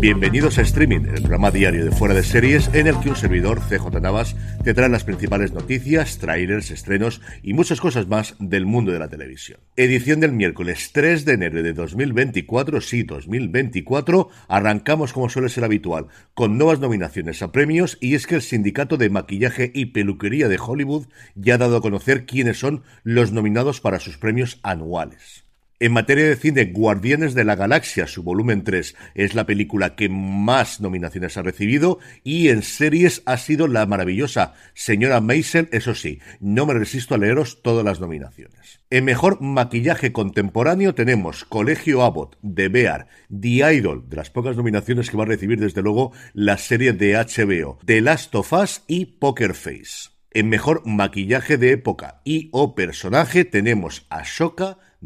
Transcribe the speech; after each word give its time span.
Bienvenidos 0.00 0.58
a 0.58 0.62
Streaming, 0.62 1.02
el 1.06 1.20
programa 1.20 1.50
diario 1.50 1.84
de 1.84 1.92
fuera 1.92 2.14
de 2.14 2.22
series 2.22 2.68
en 2.72 2.86
el 2.86 2.98
que 2.98 3.10
un 3.10 3.16
servidor, 3.16 3.60
CJ 3.60 4.00
Navas, 4.00 4.34
te 4.64 4.74
trae 4.74 4.88
las 4.88 5.04
principales 5.04 5.52
noticias, 5.52 6.18
trailers, 6.18 6.70
estrenos 6.70 7.20
y 7.42 7.52
muchas 7.52 7.80
cosas 7.80 8.08
más 8.08 8.34
del 8.38 8.66
mundo 8.66 8.90
de 8.90 8.98
la 8.98 9.08
televisión. 9.08 9.60
Edición 9.76 10.20
del 10.20 10.32
miércoles 10.32 10.90
3 10.92 11.24
de 11.24 11.32
enero 11.34 11.62
de 11.62 11.72
2024, 11.72 12.80
sí, 12.80 13.02
2024, 13.04 14.28
arrancamos 14.48 15.12
como 15.12 15.28
suele 15.28 15.50
ser 15.50 15.64
habitual, 15.64 16.08
con 16.34 16.58
nuevas 16.58 16.80
nominaciones 16.80 17.42
a 17.42 17.52
premios 17.52 17.98
y 18.00 18.14
es 18.14 18.26
que 18.26 18.34
el 18.36 18.42
Sindicato 18.42 18.96
de 18.96 19.10
Maquillaje 19.10 19.70
y 19.74 19.86
Peluquería 19.86 20.48
de 20.48 20.58
Hollywood 20.58 21.06
ya 21.34 21.54
ha 21.54 21.58
dado 21.58 21.76
a 21.76 21.82
conocer 21.82 22.26
quiénes 22.26 22.58
son 22.58 22.82
los 23.04 23.30
nominados 23.30 23.80
para 23.80 24.00
sus 24.00 24.16
premios 24.16 24.58
anuales. 24.62 25.44
En 25.82 25.90
materia 25.90 26.28
de 26.28 26.36
cine, 26.36 26.66
Guardianes 26.66 27.34
de 27.34 27.42
la 27.42 27.56
Galaxia, 27.56 28.06
su 28.06 28.22
volumen 28.22 28.62
3, 28.62 28.94
es 29.16 29.34
la 29.34 29.46
película 29.46 29.96
que 29.96 30.08
más 30.08 30.80
nominaciones 30.80 31.36
ha 31.36 31.42
recibido 31.42 31.98
y 32.22 32.50
en 32.50 32.62
series 32.62 33.20
ha 33.26 33.36
sido 33.36 33.66
la 33.66 33.84
maravillosa 33.84 34.54
Señora 34.74 35.20
Maisel, 35.20 35.68
eso 35.72 35.96
sí, 35.96 36.20
no 36.38 36.66
me 36.66 36.74
resisto 36.74 37.16
a 37.16 37.18
leeros 37.18 37.62
todas 37.62 37.84
las 37.84 37.98
nominaciones. 37.98 38.78
En 38.90 39.04
mejor 39.04 39.40
maquillaje 39.40 40.12
contemporáneo 40.12 40.94
tenemos 40.94 41.44
Colegio 41.44 42.04
Abbott, 42.04 42.38
The 42.42 42.68
Bear, 42.68 43.08
The 43.28 43.74
Idol, 43.74 44.08
de 44.08 44.16
las 44.18 44.30
pocas 44.30 44.56
nominaciones 44.56 45.10
que 45.10 45.16
va 45.16 45.24
a 45.24 45.26
recibir 45.26 45.58
desde 45.58 45.82
luego 45.82 46.12
la 46.32 46.58
serie 46.58 46.92
de 46.92 47.14
HBO, 47.14 47.80
The 47.84 48.02
Last 48.02 48.32
of 48.36 48.52
Us 48.52 48.84
y 48.86 49.06
Poker 49.06 49.54
Face. 49.54 50.12
En 50.30 50.48
mejor 50.48 50.86
maquillaje 50.86 51.58
de 51.58 51.72
época 51.72 52.22
y 52.24 52.50
o 52.52 52.76
personaje 52.76 53.44
tenemos 53.44 54.06
a 54.10 54.24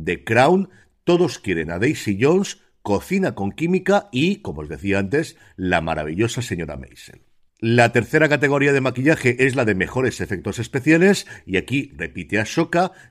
The 0.02 0.24
Crown, 0.24 0.70
Todos 1.04 1.38
quieren 1.38 1.70
a 1.70 1.78
Daisy 1.78 2.18
Jones, 2.20 2.58
Cocina 2.82 3.34
con 3.34 3.52
Química 3.52 4.08
y, 4.12 4.36
como 4.42 4.60
os 4.60 4.68
decía 4.68 4.98
antes, 4.98 5.36
la 5.56 5.80
maravillosa 5.80 6.42
señora 6.42 6.76
Maisel. 6.76 7.22
La 7.58 7.90
tercera 7.90 8.28
categoría 8.28 8.74
de 8.74 8.82
maquillaje 8.82 9.46
es 9.46 9.56
la 9.56 9.64
de 9.64 9.74
mejores 9.74 10.20
efectos 10.20 10.58
especiales 10.58 11.26
y 11.46 11.56
aquí 11.56 11.90
repite 11.96 12.38
a 12.38 12.44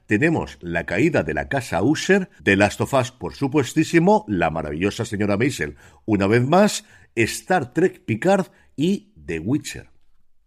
tenemos 0.06 0.60
la 0.62 0.86
caída 0.86 1.24
de 1.24 1.34
la 1.34 1.50
casa 1.50 1.82
Usher, 1.82 2.30
de 2.42 2.56
Last 2.56 2.80
of 2.80 2.94
Us 2.94 3.12
por 3.12 3.34
supuestísimo, 3.34 4.24
la 4.28 4.52
maravillosa 4.52 5.04
señora 5.04 5.36
Maisel 5.36 5.78
una 6.06 6.28
vez 6.28 6.46
más, 6.48 6.86
Star 7.16 7.74
Trek 7.74 8.06
Picard 8.06 8.48
y 8.76 9.14
The 9.26 9.40
Witcher. 9.40 9.90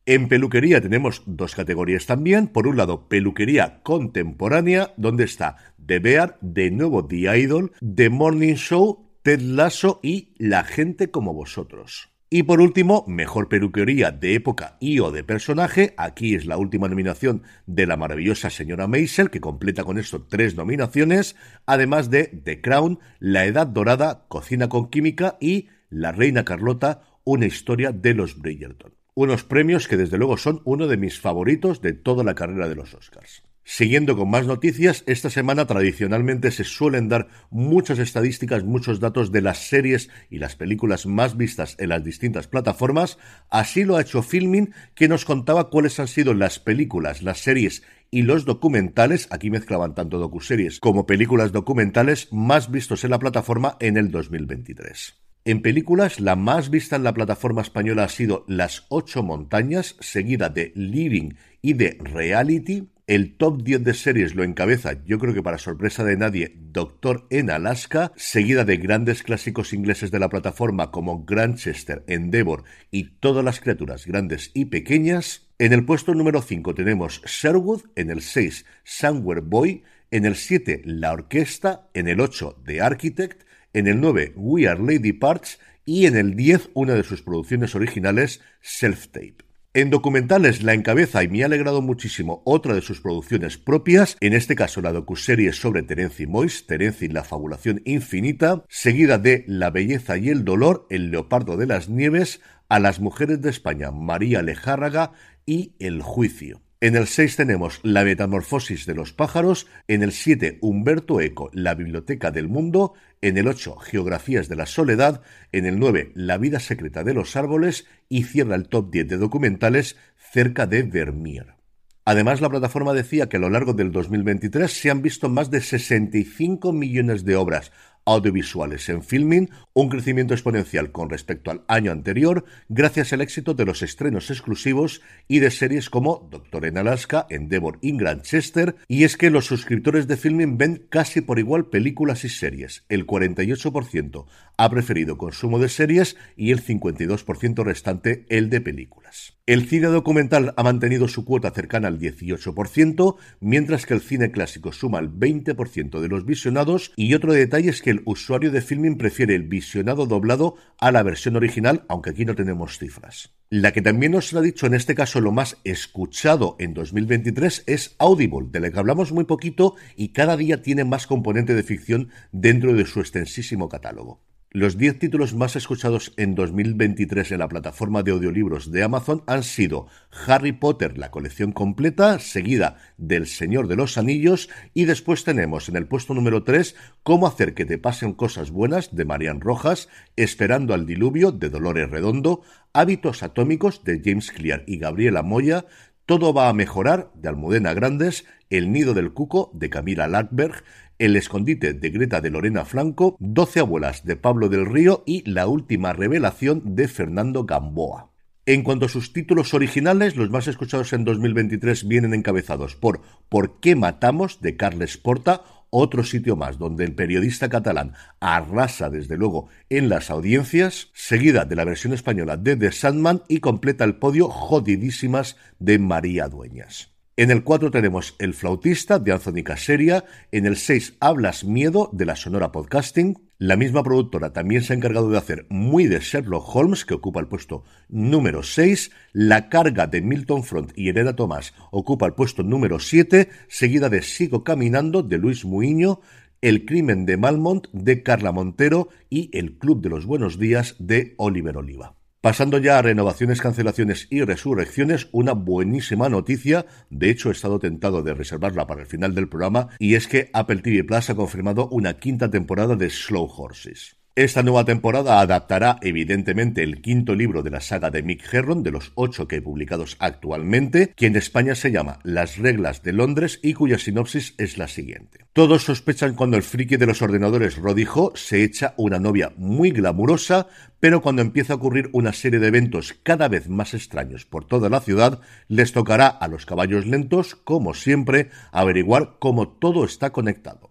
En 0.09 0.29
peluquería 0.29 0.81
tenemos 0.81 1.23
dos 1.27 1.55
categorías 1.55 2.07
también. 2.07 2.47
Por 2.47 2.67
un 2.67 2.79
lado, 2.79 3.11
peluquería 3.11 3.83
contemporánea, 3.83 4.95
donde 4.97 5.25
está 5.25 5.68
The 5.89 6.01
Bear, 6.01 6.37
de 6.43 6.71
nuevo 6.71 7.07
The 7.07 7.35
Idol, 7.39 7.73
The 7.81 8.11
Morning 8.11 8.57
Show, 8.57 9.09
Ted 9.23 9.41
Lasso 9.41 10.01
y 10.03 10.35
La 10.37 10.63
gente 10.63 11.11
como 11.11 11.33
vosotros. 11.33 12.11
Y 12.29 12.43
por 12.43 12.61
último, 12.61 13.07
mejor 13.09 13.49
peluquería 13.49 14.11
de 14.11 14.35
época 14.35 14.77
y 14.81 14.99
o 14.99 15.11
de 15.11 15.25
personaje. 15.25 15.95
Aquí 15.97 16.35
es 16.35 16.45
la 16.45 16.59
última 16.59 16.89
nominación 16.89 17.43
de 17.65 17.87
la 17.87 17.97
maravillosa 17.97 18.51
señora 18.51 18.87
Maisel, 18.87 19.31
que 19.31 19.41
completa 19.41 19.83
con 19.83 19.97
esto 19.97 20.27
tres 20.29 20.57
nominaciones, 20.57 21.37
además 21.65 22.11
de 22.11 22.25
The 22.27 22.61
Crown, 22.61 22.99
La 23.19 23.47
Edad 23.47 23.67
Dorada, 23.67 24.27
Cocina 24.29 24.69
con 24.69 24.91
Química 24.91 25.39
y 25.41 25.69
La 25.89 26.13
Reina 26.13 26.45
Carlota, 26.45 27.01
una 27.25 27.47
historia 27.47 27.93
de 27.93 28.13
los 28.13 28.39
Bridgerton 28.39 28.93
unos 29.15 29.43
premios 29.43 29.89
que 29.89 29.97
desde 29.97 30.17
luego 30.17 30.37
son 30.37 30.63
uno 30.65 30.87
de 30.87 30.97
mis 30.97 31.19
favoritos 31.19 31.81
de 31.83 31.93
toda 31.93 32.23
la 32.23 32.37
carrera 32.37 32.69
de 32.69 32.77
los 32.77 32.95
Oscars. 32.95 33.43
Siguiendo 33.71 34.17
con 34.17 34.31
más 34.31 34.47
noticias, 34.47 35.05
esta 35.07 35.29
semana 35.29 35.67
tradicionalmente 35.67 36.51
se 36.53 36.65
suelen 36.65 37.11
dar 37.11 37.29
muchas 37.51 37.99
estadísticas, 37.99 38.65
muchos 38.65 38.99
datos 38.99 39.31
de 39.31 39.43
las 39.43 39.59
series 39.59 40.09
y 40.31 40.39
las 40.39 40.57
películas 40.57 41.05
más 41.05 41.37
vistas 41.37 41.77
en 41.79 41.91
las 41.91 42.03
distintas 42.03 42.49
plataformas. 42.49 43.19
Así 43.51 43.85
lo 43.85 43.97
ha 43.97 44.01
hecho 44.01 44.23
Filming, 44.23 44.73
que 44.95 45.07
nos 45.07 45.27
contaba 45.27 45.69
cuáles 45.69 46.01
han 46.01 46.09
sido 46.09 46.33
las 46.33 46.59
películas, 46.59 47.23
las 47.23 47.41
series 47.41 47.83
y 48.11 48.23
los 48.23 48.47
documentales, 48.47 49.29
aquí 49.31 49.51
mezclaban 49.51 49.95
tanto 49.95 50.19
docuseries 50.19 50.81
como 50.81 51.05
películas 51.05 51.53
documentales 51.53 52.29
más 52.33 52.71
vistos 52.71 53.05
en 53.05 53.11
la 53.11 53.19
plataforma 53.19 53.77
en 53.81 53.99
el 53.99 54.11
2023. 54.11 55.15
En 55.45 55.61
películas, 55.61 56.21
la 56.21 56.37
más 56.37 56.71
vista 56.71 56.97
en 56.97 57.05
la 57.05 57.13
plataforma 57.13 57.61
española 57.61 58.05
ha 58.05 58.09
sido 58.09 58.47
Las 58.49 58.87
ocho 58.89 59.23
montañas, 59.23 59.97
seguida 60.01 60.49
de 60.49 60.73
Living 60.75 61.35
y 61.61 61.75
de 61.75 61.99
Reality. 62.01 62.89
El 63.09 63.39
top 63.39 63.63
10 63.63 63.85
de 63.85 63.95
series 63.95 64.35
lo 64.35 64.45
encabeza, 64.45 65.03
yo 65.07 65.19
creo 65.19 65.33
que 65.33 65.43
para 65.43 65.57
sorpresa 65.57 66.05
de 66.05 66.19
nadie, 66.19 66.53
Doctor 66.59 67.27
en 67.31 67.49
Alaska, 67.49 68.13
seguida 68.17 68.67
de 68.67 68.77
grandes 68.77 69.23
clásicos 69.23 69.73
ingleses 69.73 70.11
de 70.11 70.19
la 70.19 70.29
plataforma 70.29 70.91
como 70.91 71.25
Grantchester, 71.25 72.05
Endeavour 72.07 72.65
y 72.91 73.05
todas 73.19 73.43
las 73.43 73.61
criaturas 73.61 74.05
grandes 74.05 74.51
y 74.53 74.67
pequeñas. 74.67 75.49
En 75.59 75.73
el 75.73 75.87
puesto 75.87 76.15
número 76.15 76.43
5 76.43 76.75
tenemos 76.75 77.23
Sherwood, 77.25 77.85
en 77.97 78.11
el 78.11 78.21
6 78.21 78.67
Somewhere 78.85 79.41
Boy, 79.41 79.85
en 80.11 80.27
el 80.27 80.37
7 80.37 80.83
La 80.85 81.15
Orquesta, 81.15 81.89
en 81.95 82.09
el 82.09 82.21
8 82.21 82.61
The 82.67 82.83
Architect, 82.83 83.45
en 83.73 83.87
el 83.87 84.03
9 84.03 84.35
We 84.37 84.69
Are 84.69 84.83
Lady 84.83 85.15
Parts 85.15 85.59
y 85.87 86.05
en 86.05 86.15
el 86.15 86.37
10 86.37 86.73
una 86.75 86.93
de 86.93 87.05
sus 87.05 87.23
producciones 87.23 87.75
originales 87.75 88.43
Self 88.61 89.07
Tape. 89.09 89.48
En 89.75 89.91
documentales 89.91 90.63
la 90.63 90.73
encabeza 90.73 91.23
y 91.23 91.29
me 91.29 91.43
ha 91.43 91.47
alegrado 91.47 91.83
muchísimo 91.83 92.41
otra 92.47 92.75
de 92.75 92.81
sus 92.81 93.03
producciones 93.03 93.59
propias, 93.59 94.17
en 94.21 94.33
este 94.33 94.57
caso 94.57 94.81
la 94.81 94.93
docuserie 94.93 95.53
sobre 95.53 95.83
Terence 95.83 96.27
Mois, 96.27 96.67
Terence 96.67 97.05
y 97.05 97.09
la 97.09 97.23
fabulación 97.23 97.83
infinita, 97.85 98.65
seguida 98.71 99.19
de 99.19 99.45
La 99.47 99.69
belleza 99.69 100.17
y 100.17 100.31
el 100.31 100.47
dolor, 100.47 100.87
El 100.89 101.11
leopardo 101.11 101.59
de 101.59 101.67
las 101.67 101.91
nieves, 101.91 102.41
A 102.71 102.81
las 102.81 102.99
mujeres 102.99 103.43
de 103.43 103.51
España, 103.51 103.91
María 103.91 104.41
Lejárraga 104.41 105.13
y 105.45 105.75
El 105.79 106.01
juicio. 106.01 106.63
En 106.81 106.95
el 106.95 107.09
6 107.09 107.35
tenemos 107.35 107.81
La 107.83 108.05
metamorfosis 108.05 108.87
de 108.87 108.95
los 108.95 109.13
pájaros, 109.13 109.67
en 109.89 110.05
el 110.05 110.13
7 110.13 110.59
Humberto 110.61 111.21
Eco, 111.21 111.51
La 111.53 111.75
biblioteca 111.75 112.31
del 112.31 112.47
mundo, 112.47 112.95
en 113.21 113.37
el 113.37 113.49
8 113.49 113.79
Geografías 113.79 114.49
de 114.49 114.55
la 114.55 114.67
soledad, 114.67 115.21
en 115.51 115.67
el 115.67 115.81
9 115.81 116.13
La 116.15 116.39
vida 116.39 116.61
secreta 116.61 117.03
de 117.03 117.15
los 117.15 117.35
árboles 117.35 117.87
y 118.09 118.23
cierra 118.23 118.55
el 118.55 118.69
top 118.69 118.93
10 118.93 119.09
de 119.09 119.17
documentales 119.17 119.97
cerca 120.33 120.69
de 120.69 120.85
Vermeer. 120.85 121.57
Además, 122.05 122.41
la 122.41 122.49
plataforma 122.49 122.95
decía 122.95 123.29
que 123.29 123.39
a 123.39 123.41
lo 123.41 123.51
largo 123.51 123.73
del 123.73 123.91
2023 123.91 124.73
se 124.73 124.89
han 124.89 125.03
visto 125.03 125.29
más 125.29 125.51
de 125.51 125.61
65 125.61 126.73
millones 126.73 127.25
de 127.25 127.35
obras, 127.35 127.73
audiovisuales 128.13 128.89
en 128.89 129.03
filming, 129.03 129.51
un 129.75 129.89
crecimiento 129.89 130.35
exponencial 130.35 130.91
con 130.93 131.11
respecto 131.11 131.51
al 131.51 131.63
año 131.69 131.93
anterior, 131.93 132.45
gracias 132.69 133.13
al 133.13 133.21
éxito 133.21 133.55
de 133.55 133.65
los 133.65 133.83
estrenos 133.83 134.31
exclusivos 134.31 135.03
y 135.29 135.41
de 135.41 135.51
series 135.51 135.91
como 135.91 136.27
Doctor 136.31 136.65
en 136.65 136.79
Alaska, 136.79 137.27
Endeavor 137.29 137.79
y 137.83 137.97
Grantchester, 137.97 138.77
y 138.89 139.05
es 139.05 139.17
que 139.17 139.31
los 139.31 139.47
suscriptores 139.47 140.09
de 140.09 140.17
filming 140.17 140.57
ven 140.57 140.87
casi 140.89 141.21
por 141.21 141.39
igual 141.39 141.67
películas 141.67 142.25
y 142.25 142.31
series. 142.31 142.85
El 142.89 143.07
48% 143.07 144.25
ha 144.59 144.69
preferido 144.69 145.17
consumo 145.17 145.59
de 145.59 145.69
series 145.69 146.17
y 146.37 146.51
el 146.51 146.63
52% 146.63 147.65
restante 147.65 148.27
el 148.29 148.51
de 148.51 148.61
películas. 148.61 149.39
El 149.47 149.67
cine 149.67 149.87
documental 149.87 150.53
ha 150.57 150.63
mantenido 150.63 151.09
su 151.09 151.25
cuota 151.25 151.53
cercana 151.53 151.89
al 151.89 151.99
18%, 151.99 153.17
mientras 153.41 153.87
que 153.87 153.95
el 153.95 154.03
cine 154.03 154.31
clásico 154.31 154.73
suma 154.73 154.99
el 154.99 155.11
20% 155.11 156.01
de 156.01 156.09
los 156.09 156.27
visionados 156.27 156.93
y 156.97 157.15
otro 157.15 157.33
detalle 157.33 157.71
es 157.71 157.81
que 157.81 157.91
el 157.91 158.03
usuario 158.05 158.51
de 158.51 158.61
filming 158.61 158.99
prefiere 158.99 159.35
el 159.35 159.45
visionado 159.45 160.05
doblado 160.05 160.57
a 160.79 160.91
la 160.93 161.03
versión 161.03 161.37
original, 161.37 161.85
aunque 161.89 162.11
aquí 162.11 162.27
no 162.27 162.35
tenemos 162.35 162.79
cifras. 162.79 163.33
La 163.49 163.73
que 163.73 163.81
también 163.81 164.13
nos 164.13 164.35
ha 164.35 164.43
dicho 164.43 164.67
en 164.67 164.75
este 164.75 164.95
caso 164.95 165.23
lo 165.23 165.33
más 165.33 165.57
escuchado 165.65 166.57
en 166.59 166.75
2023 166.75 167.63
es 167.67 167.95
Audible, 167.99 168.49
de 168.51 168.61
la 168.61 168.71
que 168.71 168.79
hablamos 168.79 169.13
muy 169.13 169.25
poquito 169.25 169.77
y 169.97 170.09
cada 170.09 170.37
día 170.37 170.61
tiene 170.61 170.85
más 170.85 171.07
componente 171.07 171.55
de 171.55 171.63
ficción 171.63 172.11
dentro 172.33 172.75
de 172.75 172.85
su 172.85 173.01
extensísimo 173.01 173.71
catálogo. 173.71 174.28
Los 174.51 174.79
10 174.79 174.99
títulos 174.99 175.35
más 175.35 175.57
escuchados 175.57 176.15
en 176.17 176.35
2023 176.35 177.33
en 177.33 177.41
la 177.41 177.49
plataforma 177.49 178.03
de 178.03 178.13
audiolibros 178.13 178.73
de 178.73 178.83
Amazon 178.83 179.23
han 179.27 179.43
sido 179.43 179.89
Harry 180.27 180.53
Potter, 180.53 180.97
la 180.97 181.11
colección 181.11 181.53
completa, 181.53 182.19
seguida 182.19 182.79
del 182.97 183.27
Señor 183.27 183.69
de 183.69 183.77
los 183.77 183.99
Anillos, 183.99 184.49
y 184.73 184.87
después 184.87 185.23
tenemos 185.25 185.69
en 185.69 185.77
el 185.77 185.87
puesto 185.87 186.15
número 186.15 186.45
3 186.45 186.77
Cómo 187.03 187.27
hacer 187.27 187.53
que 187.53 187.67
te 187.67 187.77
pasen 187.77 188.15
cosas 188.15 188.51
buenas 188.51 188.97
de 188.97 189.05
Marian 189.05 189.43
Rojas, 189.43 189.91
Esperando 190.17 190.73
al 190.73 190.87
diluvio 190.87 191.31
de 191.31 191.51
Dolores 191.51 191.91
Redondo, 191.91 192.41
Hábitos 192.73 193.23
atómicos 193.23 193.85
de 193.85 194.01
James 194.03 194.31
Clear 194.31 194.65
y 194.67 194.79
Gabriela 194.79 195.23
Moya, 195.23 195.67
Todo 196.09 196.33
va 196.33 196.49
a 196.49 196.55
mejorar 196.55 197.13
de 197.17 197.29
Almudena 197.29 197.75
Grandes, 197.75 198.25
El 198.49 198.73
nido 198.73 198.95
del 198.95 199.13
cuco 199.13 199.51
de 199.53 199.69
Camila 199.69 200.09
Lackberg, 200.09 200.65
el 200.99 201.17
escondite 201.17 201.75
de 201.75 201.91
Greta 201.91 202.23
de 202.23 202.31
Lorena 202.31 202.65
Flanco, 202.65 203.15
Doce 203.21 203.61
abuelas 203.61 204.07
de 204.07 204.17
Pablo 204.17 204.49
del 204.49 204.65
Río 204.65 205.03
y 205.05 205.31
La 205.31 205.49
última 205.49 205.93
revelación 205.93 206.75
de 206.75 206.89
Fernando 206.89 207.45
Gamboa. 207.45 208.11
En 208.47 208.63
cuanto 208.63 208.87
a 208.87 208.89
sus 208.89 209.13
títulos 209.13 209.53
originales, 209.53 210.17
los 210.17 210.31
más 210.31 210.49
escuchados 210.49 210.95
en 210.95 211.05
2023 211.05 211.87
vienen 211.87 212.15
encabezados 212.15 212.75
por 212.75 213.03
¿Por 213.29 213.61
qué 213.61 213.77
matamos? 213.77 214.41
de 214.41 214.57
Carles 214.57 214.97
Porta, 214.97 215.43
otro 215.71 216.05
sitio 216.05 216.37
más 216.37 216.59
donde 216.59 216.85
el 216.85 216.95
periodista 216.95 217.49
catalán 217.49 217.95
arrasa 218.21 218.91
desde 218.91 219.17
luego 219.17 219.49
en 219.69 219.89
las 219.89 220.11
audiencias, 220.11 220.91
seguida 220.95 221.45
de 221.45 221.57
la 221.57 221.65
versión 221.65 221.93
española 221.93 222.37
de 222.37 222.57
The 222.57 222.73
Sandman 222.73 223.23
y 223.29 223.41
completa 223.41 223.85
el 223.85 223.97
podio 223.97 224.29
Jodidísimas 224.29 225.37
de 225.59 225.79
María 225.79 226.29
Dueñas. 226.29 226.98
En 227.19 227.33
el 227.33 227.43
4 227.43 227.73
tenemos 227.73 228.15
El 228.21 228.33
flautista 228.33 229.01
de 229.01 229.11
Anthony 229.11 229.43
Caseria. 229.43 230.05
En 230.31 230.47
el 230.47 230.57
6 230.57 230.99
Hablas 231.01 231.43
Miedo 231.43 231.91
de 231.93 232.07
la 232.07 232.15
Sonora 232.15 232.53
Podcasting. 232.53 233.19
La 233.39 233.57
misma 233.57 233.83
productora 233.83 234.33
también 234.33 234.63
se 234.63 234.73
ha 234.73 234.77
encargado 234.77 235.11
de 235.11 235.19
hacer 235.19 235.45
muy 235.49 235.89
de 235.89 235.99
Sherlock 235.99 236.55
Holmes, 236.55 236.85
que 236.85 236.95
ocupa 236.95 237.19
el 237.19 237.27
puesto 237.27 237.65
número 237.89 238.45
6. 238.45 238.93
La 239.13 239.49
carga 239.49 239.89
de 239.89 240.01
Milton 240.01 240.45
Front 240.45 240.71
y 240.77 240.91
Hereda 240.91 241.17
Tomás 241.17 241.55
ocupa 241.73 242.07
el 242.07 242.15
puesto 242.15 242.45
número 242.45 242.79
7, 242.79 243.29
seguida 243.49 243.89
de 243.89 244.03
Sigo 244.03 244.45
Caminando 244.45 245.03
de 245.03 245.19
Luis 245.19 245.45
Muiño. 245.45 245.99
El 246.41 246.67
crimen 246.67 247.05
de 247.05 247.17
Malmont 247.17 247.67
de 247.73 248.05
Carla 248.05 248.31
Montero 248.31 248.91
y 249.11 249.37
El 249.37 249.59
Club 249.59 249.83
de 249.83 249.89
los 249.89 250.07
Buenos 250.07 250.39
Días 250.39 250.77
de 250.79 251.15
Oliver 251.17 251.57
Oliva. 251.57 251.98
Pasando 252.21 252.59
ya 252.59 252.79
a 252.79 252.83
renovaciones, 252.83 253.41
cancelaciones 253.41 254.09
y 254.11 254.23
resurrecciones, 254.23 255.09
una 255.13 255.35
buenísima 255.35 256.09
noticia, 256.09 256.67
de 256.91 257.11
hecho 257.11 257.29
he 257.29 257.33
estado 257.33 257.61
tentado 257.61 258.03
de 258.03 258.13
reservarla 258.13 258.67
para 258.67 258.81
el 258.81 258.89
final 258.89 259.15
del 259.15 259.29
programa, 259.29 259.69
y 259.79 259.95
es 259.95 260.09
que 260.09 260.29
Apple 260.33 260.63
TV 260.63 260.83
Plus 260.83 261.11
ha 261.11 261.15
confirmado 261.15 261.69
una 261.69 262.01
quinta 262.01 262.29
temporada 262.29 262.75
de 262.75 262.91
Slow 262.91 263.31
Horses. 263.31 263.98
Esta 264.19 264.43
nueva 264.43 264.65
temporada 264.65 265.21
adaptará 265.21 265.79
evidentemente 265.81 266.65
el 266.65 266.83
quinto 266.83 267.15
libro 267.15 267.45
de 267.45 267.51
la 267.51 267.61
saga 267.61 267.89
de 267.91 268.03
Mick 268.03 268.35
Herron, 268.35 268.65
de 268.65 268.73
los 268.73 268.91
ocho 268.97 269.29
que 269.29 269.37
hay 269.37 269.41
publicados 269.41 269.97
actualmente, 270.01 270.93
que 270.97 271.07
en 271.07 271.15
España 271.15 271.55
se 271.55 271.71
llama 271.71 272.01
Las 272.03 272.37
reglas 272.37 272.83
de 272.83 272.93
Londres 272.93 273.39
y 273.45 273.55
cuya 273.55 273.79
sinopsis 273.79 274.35
es 274.37 274.59
la 274.59 274.67
siguiente. 274.67 275.27
Todos 275.35 275.63
sospechan 275.63 276.17
cuando 276.17 276.37
el 276.37 276.43
friki 276.43 276.77
de 276.77 276.87
los 276.87 277.01
ordenadores 277.01 277.55
Rodijo 277.59 278.11
se 278.17 278.43
echa 278.43 278.75
una 278.77 278.99
novia 278.99 279.33
muy 279.37 279.71
glamurosa, 279.71 280.49
pero 280.81 281.01
cuando 281.01 281.23
empieza 281.23 281.53
a 281.53 281.57
ocurrir 281.57 281.89
una 281.93 282.13
serie 282.13 282.41
de 282.41 282.49
eventos 282.49 282.99
cada 283.05 283.29
vez 283.29 283.49
más 283.49 283.73
extraños 283.73 284.27
por 284.27 284.45
toda 284.45 284.69
la 284.69 284.81
ciudad, 284.81 285.21
les 285.47 285.73
tocará 285.73 286.09
a 286.09 286.27
los 286.27 286.45
caballos 286.45 286.87
lentos, 286.87 287.37
como 287.37 287.73
siempre, 287.73 288.31
averiguar 288.51 289.19
cómo 289.21 289.47
todo 289.47 289.85
está 289.85 290.11
conectado. 290.11 290.68